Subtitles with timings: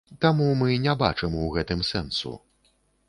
[0.23, 2.33] Таму мы не бачым у гэтым сэнсу.